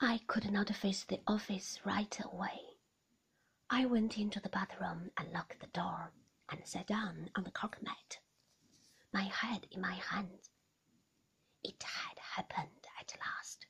I 0.00 0.18
could 0.26 0.50
not 0.50 0.74
face 0.74 1.04
the 1.04 1.20
office 1.26 1.80
right 1.84 2.18
away. 2.24 2.78
I 3.70 3.86
went 3.86 4.18
into 4.18 4.40
the 4.40 4.48
bathroom 4.48 5.10
and 5.16 5.32
locked 5.32 5.60
the 5.60 5.66
door 5.68 6.12
and 6.48 6.66
sat 6.66 6.86
down 6.86 7.30
on 7.34 7.44
the 7.44 7.50
cork 7.50 7.82
mat, 7.82 8.18
my 9.12 9.22
head 9.22 9.66
in 9.70 9.80
my 9.80 9.94
hands. 9.94 10.50
It 11.62 11.82
had 11.82 12.18
happened 12.18 12.86
at 13.00 13.16
last. 13.20 13.66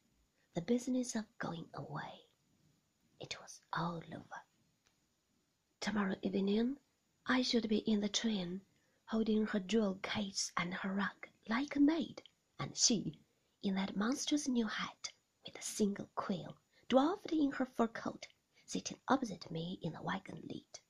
The 0.55 0.63
business 0.63 1.15
of 1.15 1.27
going 1.39 1.69
away. 1.75 2.27
It 3.21 3.41
was 3.41 3.61
all 3.73 4.03
over. 4.15 4.43
Tomorrow 5.81 6.17
evening, 6.23 6.79
I 7.27 7.43
should 7.43 7.69
be 7.69 7.79
in 7.79 8.01
the 8.01 8.09
train, 8.09 8.63
holding 9.07 9.47
her 9.47 9.61
jewel 9.61 9.97
case 10.03 10.53
and 10.57 10.75
her 10.75 10.93
rug 10.93 11.29
like 11.49 11.77
a 11.77 11.81
maid, 11.81 12.23
and 12.59 12.77
she, 12.77 13.21
in 13.63 13.75
that 13.77 13.97
monstrous 13.97 14.49
new 14.49 14.67
hat, 14.67 15.11
with 15.45 15.59
a 15.59 15.63
single 15.63 16.09
quill, 16.15 16.57
dwarfed 16.89 17.33
in 17.33 17.53
her 17.53 17.67
fur 17.67 17.89
coat, 17.89 18.27
sitting 18.65 18.99
opposite 19.09 19.51
me 19.51 19.79
in 19.83 19.93
the 19.93 20.03
wagon-lit. 20.03 20.81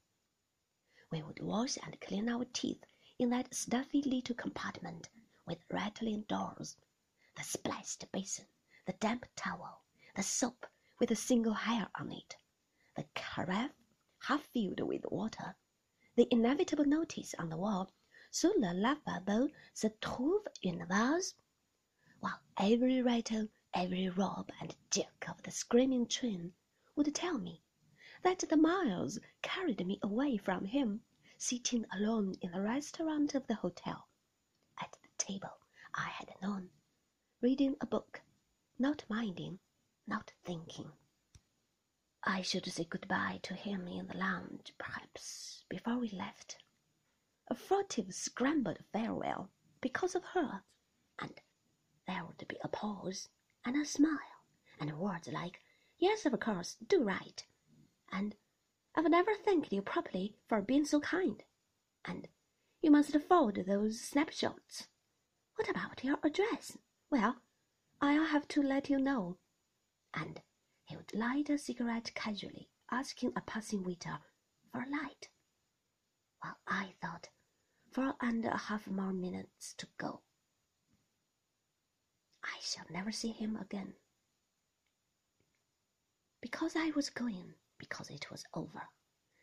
We 1.10 1.22
would 1.22 1.40
wash 1.42 1.76
and 1.82 2.00
clean 2.00 2.28
our 2.28 2.44
teeth 2.44 2.84
in 3.18 3.30
that 3.30 3.54
stuffy 3.54 4.02
little 4.02 4.34
compartment 4.34 5.08
with 5.46 5.64
rattling 5.70 6.22
doors, 6.22 6.76
the 7.36 7.42
splashed 7.42 8.10
basin, 8.12 8.46
the 8.86 8.92
damp 8.94 9.26
towel, 9.36 9.82
the 10.14 10.22
soap 10.22 10.66
with 10.98 11.10
a 11.10 11.16
single 11.16 11.54
hair 11.54 11.88
on 11.96 12.12
it, 12.12 12.36
the 12.94 13.04
carafe 13.14 13.72
half 14.20 14.42
filled 14.46 14.80
with 14.80 15.04
water, 15.10 15.56
the 16.14 16.28
inevitable 16.30 16.84
notice 16.84 17.34
on 17.38 17.48
the 17.48 17.56
wall, 17.56 17.90
Sous 18.30 18.52
le 18.56 18.74
lavabo 18.74 19.48
se 19.72 19.90
trouve 20.00 20.46
une 20.64 20.84
vase, 20.86 21.34
while 22.18 22.40
every 22.56 23.00
rattle 23.00 23.48
every 23.76 24.08
rob 24.08 24.52
and 24.60 24.76
jerk 24.88 25.28
of 25.28 25.42
the 25.42 25.50
screaming 25.50 26.06
train 26.06 26.52
would 26.94 27.12
tell 27.12 27.38
me 27.38 27.60
that 28.22 28.38
the 28.48 28.56
miles 28.56 29.18
carried 29.42 29.84
me 29.84 29.98
away 30.00 30.36
from 30.36 30.64
him, 30.64 31.00
sitting 31.36 31.84
alone 31.92 32.36
in 32.40 32.52
the 32.52 32.60
restaurant 32.60 33.34
of 33.34 33.44
the 33.48 33.54
hotel, 33.56 34.06
at 34.80 34.96
the 35.02 35.08
table 35.18 35.58
I 35.92 36.08
had 36.08 36.30
known, 36.40 36.70
reading 37.40 37.74
a 37.80 37.86
book, 37.86 38.22
not 38.78 39.04
minding, 39.08 39.58
not 40.06 40.32
thinking. 40.44 40.92
I 42.22 42.42
should 42.42 42.66
say 42.66 42.84
good-bye 42.84 43.40
to 43.42 43.54
him 43.54 43.88
in 43.88 44.06
the 44.06 44.16
lounge, 44.16 44.72
perhaps, 44.78 45.64
before 45.68 45.98
we 45.98 46.10
left. 46.10 46.58
A 47.48 47.56
furtive 47.56 48.14
scrambled 48.14 48.78
farewell 48.92 49.50
because 49.80 50.14
of 50.14 50.24
her, 50.26 50.62
and 51.18 51.40
there 52.06 52.24
would 52.24 52.46
be 52.46 52.56
a 52.62 52.68
pause 52.68 53.28
and 53.64 53.76
a 53.76 53.84
smile, 53.84 54.18
and 54.78 54.98
words 54.98 55.28
like, 55.28 55.60
Yes, 55.98 56.26
of 56.26 56.38
course, 56.40 56.76
do 56.86 57.02
write, 57.02 57.46
and 58.12 58.34
I've 58.94 59.08
never 59.10 59.34
thanked 59.34 59.72
you 59.72 59.82
properly 59.82 60.36
for 60.48 60.60
being 60.62 60.84
so 60.84 61.00
kind, 61.00 61.42
and 62.04 62.28
you 62.82 62.90
must 62.90 63.18
forward 63.20 63.64
those 63.66 64.00
snapshots. 64.00 64.88
What 65.56 65.68
about 65.68 66.04
your 66.04 66.18
address? 66.22 66.76
Well, 67.10 67.40
I'll 68.00 68.26
have 68.26 68.46
to 68.48 68.62
let 68.62 68.90
you 68.90 68.98
know. 68.98 69.38
And 70.12 70.42
he 70.84 70.96
would 70.96 71.14
light 71.14 71.48
a 71.48 71.58
cigarette 71.58 72.12
casually, 72.14 72.68
asking 72.90 73.32
a 73.34 73.40
passing 73.40 73.82
waiter 73.82 74.18
for 74.70 74.82
a 74.82 74.90
light, 74.90 75.28
while 76.40 76.58
I 76.66 76.94
thought, 77.00 77.30
four 77.90 78.14
and 78.20 78.44
a 78.44 78.56
half 78.56 78.86
more 78.86 79.12
minutes 79.12 79.74
to 79.78 79.88
go. 79.96 80.22
I 82.46 82.60
shall 82.60 82.84
never 82.90 83.10
see 83.10 83.32
him 83.32 83.56
again. 83.56 83.94
Because 86.42 86.76
I 86.76 86.90
was 86.90 87.08
going, 87.08 87.54
because 87.78 88.10
it 88.10 88.30
was 88.30 88.44
over, 88.52 88.90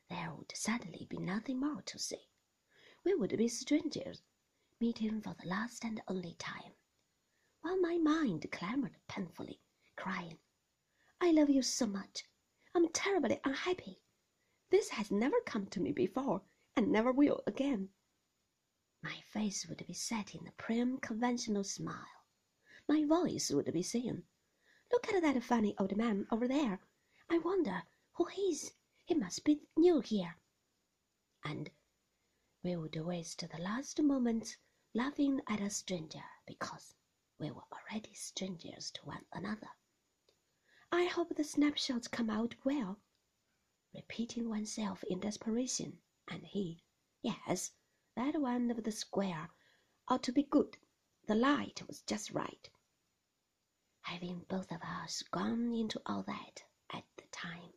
there 0.07 0.31
would 0.35 0.55
suddenly 0.55 1.07
be 1.09 1.17
nothing 1.17 1.59
more 1.59 1.81
to 1.81 1.97
say. 1.97 2.27
We 3.03 3.15
would 3.15 3.35
be 3.35 3.47
strangers, 3.47 4.21
meeting 4.79 5.19
for 5.19 5.33
the 5.33 5.47
last 5.47 5.83
and 5.83 5.99
only 6.07 6.35
time, 6.35 6.75
while 7.61 7.79
my 7.79 7.97
mind 7.97 8.51
clamored 8.51 8.97
painfully, 9.07 9.61
crying, 9.95 10.37
I 11.19 11.31
love 11.31 11.49
you 11.49 11.63
so 11.63 11.87
much. 11.87 12.25
I'm 12.75 12.87
terribly 12.89 13.39
unhappy. 13.43 13.99
This 14.69 14.89
has 14.89 15.09
never 15.09 15.41
come 15.41 15.65
to 15.67 15.79
me 15.79 15.91
before, 15.91 16.43
and 16.75 16.91
never 16.91 17.11
will 17.11 17.41
again. 17.47 17.89
My 19.01 19.21
face 19.21 19.65
would 19.67 19.87
be 19.87 19.93
set 19.93 20.35
in 20.35 20.47
a 20.47 20.51
prim 20.51 20.99
conventional 20.99 21.63
smile 21.63 22.20
my 22.91 23.05
voice 23.05 23.49
would 23.51 23.71
be 23.71 23.81
saying, 23.81 24.21
Look 24.91 25.07
at 25.13 25.21
that 25.21 25.41
funny 25.43 25.73
old 25.79 25.95
man 25.95 26.27
over 26.29 26.45
there. 26.45 26.81
I 27.29 27.37
wonder 27.37 27.83
who 28.15 28.25
he 28.25 28.41
is. 28.51 28.73
He 29.05 29.15
must 29.15 29.45
be 29.45 29.61
new 29.77 30.01
here. 30.01 30.35
And 31.41 31.71
we 32.61 32.75
would 32.75 32.93
waste 32.97 33.49
the 33.49 33.61
last 33.61 34.01
moments 34.01 34.57
laughing 34.93 35.39
at 35.47 35.61
a 35.61 35.69
stranger 35.69 36.25
because 36.45 36.93
we 37.39 37.49
were 37.49 37.63
already 37.71 38.13
strangers 38.13 38.91
to 38.91 39.05
one 39.05 39.23
another. 39.31 39.69
I 40.91 41.05
hope 41.05 41.33
the 41.37 41.45
snapshots 41.45 42.09
come 42.09 42.29
out 42.29 42.55
well. 42.65 42.99
Repeating 43.95 44.49
oneself 44.49 45.01
in 45.05 45.21
desperation, 45.21 45.99
and 46.27 46.43
he, 46.45 46.83
yes, 47.21 47.71
that 48.17 48.35
one 48.35 48.69
of 48.69 48.83
the 48.83 48.91
square 48.91 49.49
ought 50.09 50.23
to 50.23 50.33
be 50.33 50.43
good. 50.43 50.75
The 51.27 51.35
light 51.35 51.83
was 51.87 52.01
just 52.01 52.31
right 52.31 52.69
having 54.01 54.45
both 54.49 54.71
of 54.71 54.81
us 54.81 55.23
gone 55.31 55.73
into 55.73 56.01
all 56.05 56.23
that 56.23 56.63
at 56.93 57.03
the 57.17 57.23
time, 57.31 57.73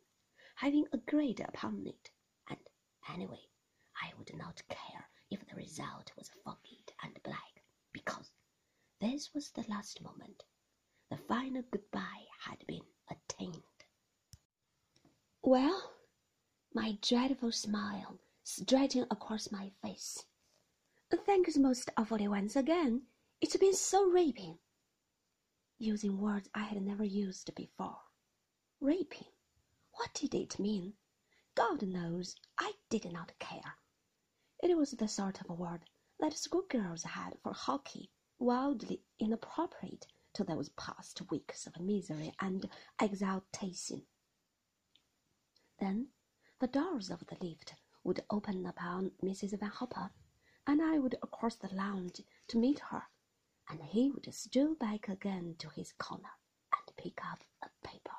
having 0.55 0.85
agreed 0.91 1.39
upon 1.39 1.85
it, 1.87 2.11
and 2.49 2.59
anyway, 3.09 3.41
I 4.01 4.11
would 4.17 4.35
not 4.35 4.61
care 4.67 5.09
if 5.29 5.45
the 5.47 5.55
result 5.55 6.11
was 6.17 6.29
foggy 6.43 6.83
and 7.03 7.21
black, 7.23 7.63
because 7.93 8.31
this 8.99 9.33
was 9.33 9.51
the 9.51 9.65
last 9.69 10.01
moment. 10.01 10.43
The 11.09 11.17
final 11.17 11.63
goodbye 11.71 12.25
had 12.39 12.65
been 12.67 12.85
attained. 13.09 13.63
Well, 15.41 15.93
my 16.73 16.97
dreadful 17.01 17.51
smile 17.51 18.19
stretching 18.43 19.05
across 19.09 19.51
my 19.51 19.71
face. 19.81 20.25
Thanks 21.25 21.57
most 21.57 21.89
awfully 21.97 22.27
once 22.27 22.55
again. 22.55 23.03
It's 23.41 23.55
been 23.57 23.73
so 23.73 24.09
raping 24.09 24.59
using 25.77 26.19
words 26.19 26.49
I 26.53 26.63
had 26.63 26.81
never 26.81 27.03
used 27.03 27.53
before. 27.55 27.97
Raping. 28.79 29.27
What 29.91 30.13
did 30.13 30.33
it 30.33 30.59
mean? 30.59 30.93
God 31.55 31.83
knows 31.83 32.35
I 32.57 32.73
did 32.89 33.11
not 33.11 33.37
care. 33.39 33.77
It 34.63 34.77
was 34.77 34.91
the 34.91 35.07
sort 35.07 35.41
of 35.41 35.57
word 35.57 35.81
that 36.19 36.33
schoolgirls 36.33 37.03
had 37.03 37.37
for 37.43 37.53
hockey, 37.53 38.11
wildly 38.39 39.01
inappropriate 39.19 40.07
to 40.33 40.43
those 40.43 40.69
past 40.69 41.21
weeks 41.29 41.67
of 41.67 41.79
misery 41.79 42.33
and 42.39 42.69
exaltation. 43.01 44.05
Then 45.79 46.07
the 46.59 46.67
doors 46.67 47.09
of 47.09 47.25
the 47.27 47.37
lift 47.45 47.73
would 48.03 48.23
open 48.29 48.65
upon 48.65 49.11
Mrs. 49.23 49.59
Van 49.59 49.69
Hopper, 49.69 50.11
and 50.67 50.81
I 50.81 50.99
would 50.99 51.15
cross 51.31 51.55
the 51.55 51.73
lounge 51.73 52.21
to 52.47 52.57
meet 52.57 52.79
her 52.79 53.03
and 53.69 53.81
he 53.81 54.11
would 54.11 54.33
stroll 54.33 54.75
back 54.75 55.09
again 55.09 55.55
to 55.59 55.69
his 55.69 55.91
corner 55.93 56.29
and 56.73 56.95
pick 56.97 57.23
up 57.25 57.43
a 57.63 57.87
paper. 57.87 58.11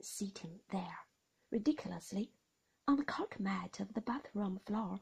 Sitting 0.00 0.60
there, 0.70 0.98
ridiculously, 1.50 2.30
on 2.86 2.96
the 2.96 3.04
cork 3.04 3.38
mat 3.38 3.80
of 3.80 3.94
the 3.94 4.00
bathroom 4.00 4.60
floor, 4.66 5.00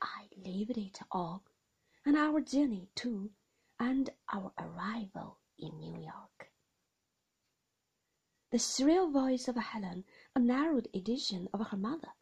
I 0.00 0.28
lived 0.36 0.78
it 0.78 0.98
all, 1.10 1.44
and 2.04 2.16
our 2.16 2.40
journey 2.40 2.88
too, 2.94 3.30
and 3.78 4.10
our 4.32 4.52
arrival 4.58 5.38
in 5.58 5.78
New 5.78 6.00
York. 6.00 6.50
The 8.50 8.58
shrill 8.58 9.10
voice 9.10 9.48
of 9.48 9.56
Helen, 9.56 10.04
a 10.34 10.40
narrowed 10.40 10.88
edition 10.94 11.48
of 11.52 11.68
her 11.68 11.76
mother, 11.76 12.12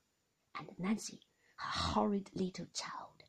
and 0.58 0.68
Nancy, 0.78 1.20
her 1.56 1.92
horrid 1.92 2.30
little 2.34 2.66
child, 2.74 3.24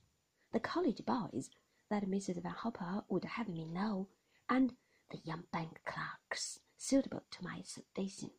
the 0.52 0.60
college 0.60 1.06
boys, 1.06 1.50
that 1.92 2.10
Mrs. 2.10 2.42
Van 2.42 2.54
Hopper 2.54 3.04
would 3.10 3.26
have 3.26 3.50
me 3.50 3.66
know, 3.66 4.08
and 4.48 4.74
the 5.10 5.18
young 5.26 5.44
bank 5.52 5.82
clerks 5.86 6.62
suitable 6.78 7.22
to 7.30 7.44
my 7.44 7.62
station. 7.64 8.32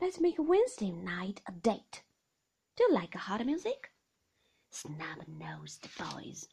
Let's 0.00 0.18
make 0.20 0.34
Wednesday 0.36 0.90
night 0.90 1.42
a 1.46 1.52
date. 1.52 2.02
Do 2.76 2.82
you 2.88 2.92
like 2.92 3.14
hard 3.14 3.46
music? 3.46 3.92
Snub-nosed 4.68 5.86
boys, 5.96 6.48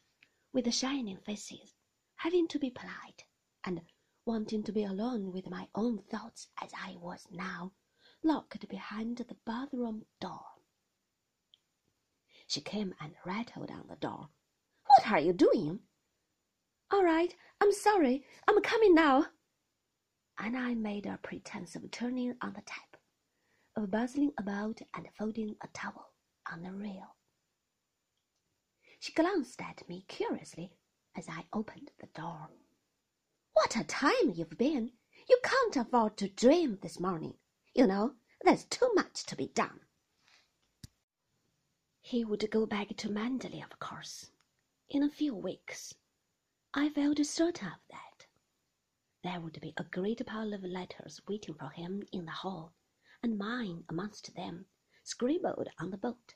with 0.53 0.71
shining 0.71 1.17
faces, 1.17 1.73
having 2.17 2.47
to 2.49 2.59
be 2.59 2.69
polite, 2.69 3.25
and 3.63 3.81
wanting 4.25 4.61
to 4.61 4.71
be 4.71 4.83
alone 4.83 5.31
with 5.31 5.49
my 5.49 5.67
own 5.73 5.97
thoughts 6.11 6.47
as 6.61 6.69
I 6.79 6.95
was 6.97 7.27
now, 7.31 7.71
locked 8.21 8.69
behind 8.69 9.17
the 9.17 9.35
bathroom 9.45 10.05
door. 10.19 10.45
She 12.45 12.61
came 12.61 12.93
and 13.01 13.15
rattled 13.25 13.71
on 13.71 13.87
the 13.89 13.95
door 13.95 14.29
what 14.97 15.11
are 15.11 15.19
you 15.19 15.33
doing? 15.33 15.79
All 16.91 17.03
right, 17.03 17.35
I'm 17.61 17.71
sorry. 17.71 18.25
I'm 18.47 18.61
coming 18.61 18.93
now. 18.95 19.27
and 20.37 20.57
I 20.57 20.73
made 20.75 21.05
a 21.05 21.17
pretence 21.21 21.75
of 21.75 21.89
turning 21.91 22.35
on 22.41 22.53
the 22.53 22.61
tap, 22.61 22.97
of 23.75 23.89
bustling 23.91 24.31
about 24.37 24.81
and 24.95 25.07
folding 25.17 25.55
a 25.61 25.67
towel 25.67 26.11
on 26.51 26.61
the 26.63 26.71
rail. 26.71 27.15
She 28.99 29.13
glanced 29.13 29.61
at 29.61 29.87
me 29.89 30.05
curiously 30.07 30.71
as 31.15 31.27
I 31.29 31.45
opened 31.53 31.91
the 31.99 32.07
door. 32.07 32.49
What 33.53 33.75
a 33.75 33.83
time 33.83 34.33
you've 34.33 34.57
been! 34.57 34.91
You 35.29 35.39
can't 35.43 35.77
afford 35.77 36.17
to 36.17 36.29
dream 36.29 36.79
this 36.81 36.99
morning. 36.99 37.35
You 37.73 37.87
know, 37.87 38.15
there's 38.43 38.65
too 38.65 38.91
much 38.95 39.23
to 39.25 39.35
be 39.35 39.47
done. 39.47 39.79
He 42.01 42.23
would 42.23 42.51
go 42.51 42.65
back 42.67 42.95
to 42.97 43.09
Manderley, 43.09 43.63
of 43.63 43.79
course, 43.79 44.29
in 44.89 45.01
a 45.01 45.09
few 45.09 45.33
weeks. 45.33 45.93
I 46.73 46.89
felt 46.89 47.25
certain 47.25 47.67
of 47.67 47.79
that. 47.89 48.27
There 49.23 49.39
would 49.39 49.59
be 49.61 49.73
a 49.77 49.83
great 49.83 50.25
pile 50.25 50.53
of 50.53 50.63
letters 50.63 51.21
waiting 51.27 51.55
for 51.55 51.69
him 51.69 52.03
in 52.11 52.25
the 52.25 52.31
hall, 52.31 52.73
and 53.21 53.37
mine 53.37 53.85
amongst 53.89 54.35
them, 54.35 54.65
scribbled 55.03 55.69
on 55.79 55.89
the 55.89 55.97
boat. 55.97 56.35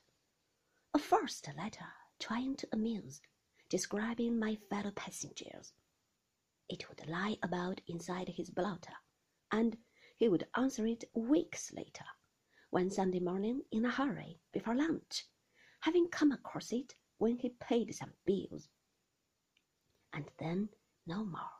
A 0.94 0.98
first 0.98 1.48
letter 1.56 1.86
trying 2.18 2.56
to 2.56 2.68
amuse, 2.72 3.20
describing 3.68 4.38
my 4.38 4.56
fellow 4.70 4.90
passengers. 4.92 5.72
It 6.68 6.88
would 6.88 7.06
lie 7.06 7.36
about 7.42 7.80
inside 7.86 8.28
his 8.28 8.50
blotter, 8.50 8.96
and 9.52 9.76
he 10.16 10.28
would 10.28 10.48
answer 10.56 10.86
it 10.86 11.04
weeks 11.14 11.72
later, 11.72 12.06
one 12.70 12.90
Sunday 12.90 13.20
morning 13.20 13.62
in 13.70 13.84
a 13.84 13.90
hurry 13.90 14.40
before 14.52 14.74
lunch, 14.74 15.26
having 15.80 16.08
come 16.08 16.32
across 16.32 16.72
it 16.72 16.94
when 17.18 17.36
he 17.36 17.50
paid 17.50 17.94
some 17.94 18.14
bills. 18.24 18.68
And 20.12 20.30
then 20.38 20.70
no 21.06 21.24
more. 21.24 21.50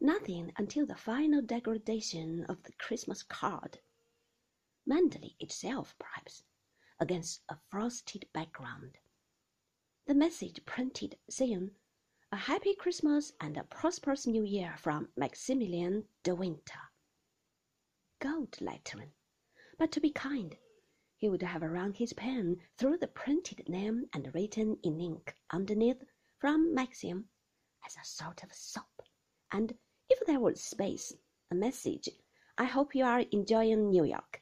Nothing 0.00 0.52
until 0.56 0.84
the 0.84 0.96
final 0.96 1.40
degradation 1.40 2.44
of 2.44 2.62
the 2.64 2.72
Christmas 2.74 3.22
card. 3.22 3.78
Manderley 4.86 5.34
itself, 5.40 5.94
perhaps, 5.98 6.42
against 7.00 7.42
a 7.48 7.56
frosted 7.70 8.26
background. 8.32 8.98
The 10.06 10.14
message 10.14 10.64
printed 10.66 11.18
saying, 11.30 11.70
A 12.30 12.36
happy 12.36 12.74
Christmas 12.74 13.32
and 13.40 13.56
a 13.56 13.64
prosperous 13.64 14.26
New 14.26 14.44
Year 14.44 14.76
from 14.76 15.08
Maximilian 15.16 16.06
de 16.22 16.34
Winter. 16.34 16.80
Gold 18.18 18.60
lettering, 18.60 19.12
but 19.78 19.90
to 19.92 20.00
be 20.00 20.10
kind, 20.10 20.56
he 21.16 21.28
would 21.28 21.42
have 21.42 21.62
run 21.62 21.92
his 21.92 22.12
pen 22.12 22.60
through 22.76 22.98
the 22.98 23.08
printed 23.08 23.68
name 23.68 24.04
and 24.12 24.34
written 24.34 24.76
in 24.82 25.00
ink 25.00 25.36
underneath 25.50 26.02
from 26.38 26.74
Maxim 26.74 27.28
as 27.86 27.96
a 27.96 28.04
sort 28.04 28.42
of 28.42 28.52
soap, 28.52 29.02
and 29.52 29.76
if 30.08 30.18
there 30.26 30.40
was 30.40 30.62
space, 30.62 31.12
a 31.50 31.54
message, 31.54 32.08
I 32.58 32.64
hope 32.64 32.94
you 32.94 33.04
are 33.04 33.20
enjoying 33.20 33.90
New 33.90 34.04
York. 34.04 34.40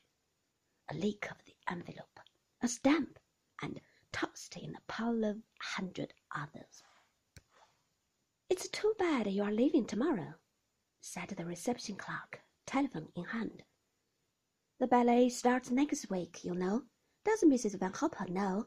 A 0.91 0.95
leak 0.95 1.31
of 1.31 1.45
the 1.45 1.55
envelope, 1.71 2.21
a 2.61 2.69
stamp, 2.69 3.19
and 3.63 3.81
tossed 4.13 4.57
in 4.57 4.75
a 4.75 4.81
pile 4.87 5.25
of 5.25 5.37
a 5.37 5.43
hundred 5.61 6.15
others. 6.35 6.83
It's 8.51 8.69
too 8.69 8.95
bad 8.99 9.27
you 9.27 9.43
are 9.43 9.53
leaving 9.53 9.87
tomorrow, 9.87 10.35
said 11.01 11.31
the 11.31 11.45
reception 11.45 11.97
clerk, 11.97 12.43
telephone 12.67 13.09
in 13.15 13.25
hand. 13.25 13.63
The 14.79 14.87
ballet 14.87 15.29
starts 15.29 15.71
next 15.71 16.11
week, 16.11 16.45
you 16.45 16.55
know. 16.55 16.85
Does 17.25 17.43
Mrs. 17.43 17.79
Van 17.79 17.93
Hopper 17.93 18.27
know? 18.29 18.67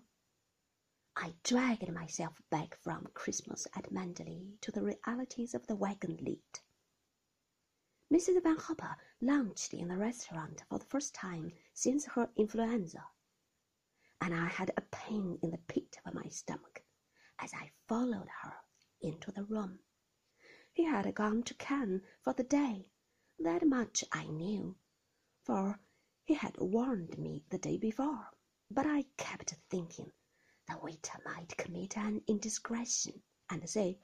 I 1.16 1.36
dragged 1.44 1.92
myself 1.92 2.42
back 2.50 2.78
from 2.82 3.08
Christmas 3.14 3.68
at 3.76 3.92
Manderley 3.92 4.60
to 4.62 4.72
the 4.72 4.82
realities 4.82 5.54
of 5.54 5.68
the 5.68 5.76
wagon-lit. 5.76 6.62
Mrs. 8.14 8.42
Van 8.44 8.58
Hopper 8.58 8.96
lunched 9.22 9.74
in 9.74 9.88
the 9.88 9.98
restaurant 9.98 10.64
for 10.70 10.80
the 10.80 10.86
first 10.86 11.14
time 11.14 11.52
since 11.74 12.06
her 12.06 12.30
influenza 12.36 13.06
and 14.22 14.34
I 14.34 14.48
had 14.48 14.72
a 14.76 14.82
pain 14.82 15.38
in 15.44 15.52
the 15.52 15.58
pit 15.58 16.00
of 16.06 16.14
my 16.14 16.28
stomach 16.30 16.84
as 17.40 17.54
I 17.54 17.70
followed 17.88 18.28
her 18.42 18.54
into 19.02 19.32
the 19.32 19.44
room. 19.44 19.80
He 20.74 20.86
had 20.86 21.14
gone 21.14 21.44
to 21.44 21.54
Cannes 21.54 22.02
for 22.24 22.34
the 22.34 22.44
day. 22.44 22.88
That 23.38 23.68
much 23.68 24.04
I 24.12 24.26
knew, 24.26 24.78
for 25.44 25.80
he 26.26 26.34
had 26.34 26.58
warned 26.58 27.18
me 27.20 27.44
the 27.50 27.58
day 27.58 27.78
before. 27.78 28.28
But 28.70 28.88
I 28.88 29.04
kept 29.16 29.54
thinking 29.70 30.12
the 30.68 30.78
waiter 30.80 31.20
might 31.24 31.56
commit 31.56 31.96
an 31.98 32.24
indiscretion 32.28 33.22
and 33.50 33.70
say, 33.70 34.00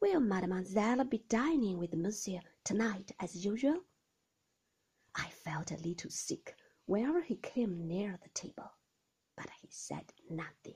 Will 0.00 0.20
mademoiselle 0.20 1.04
be 1.04 1.18
dining 1.28 1.78
with 1.78 1.94
monsieur 1.94 2.40
tonight 2.64 3.12
as 3.20 3.44
usual? 3.44 3.84
I 5.14 5.28
felt 5.28 5.70
a 5.70 5.76
little 5.76 6.10
sick 6.10 6.56
whenever 6.86 7.22
he 7.22 7.36
came 7.36 7.86
near 7.86 8.18
the 8.20 8.30
table, 8.30 8.72
but 9.36 9.50
he 9.60 9.68
said 9.70 10.12
nothing. 10.28 10.74